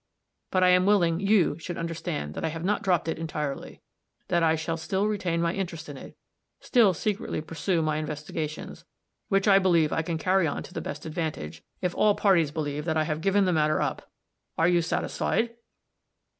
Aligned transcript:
But 0.49 0.63
I 0.63 0.69
am 0.69 0.87
willing 0.87 1.19
you 1.19 1.59
should 1.59 1.77
understand 1.77 2.33
that 2.33 2.43
I 2.43 2.47
have 2.47 2.63
not 2.63 2.81
dropped 2.81 3.07
it 3.07 3.19
entirely 3.19 3.81
that 4.29 4.41
I 4.41 4.55
shall 4.55 4.75
still 4.75 5.05
retain 5.07 5.43
my 5.43 5.53
interest 5.53 5.87
in 5.89 5.95
it 5.95 6.17
still 6.59 6.95
secretly 6.95 7.39
pursue 7.39 7.83
my 7.83 7.97
investigations, 7.97 8.83
which 9.27 9.47
I 9.47 9.59
believe 9.59 9.93
I 9.93 10.01
can 10.01 10.17
carry 10.17 10.47
on 10.47 10.63
to 10.63 10.73
the 10.73 10.81
best 10.81 11.05
advantage 11.05 11.61
if 11.81 11.93
all 11.93 12.15
parties 12.15 12.49
believe 12.49 12.83
that 12.85 12.97
I 12.97 13.03
have 13.03 13.21
given 13.21 13.45
the 13.45 13.53
matter 13.53 13.79
up. 13.79 14.09
Are 14.57 14.67
you 14.67 14.81
satisfied?" 14.81 15.55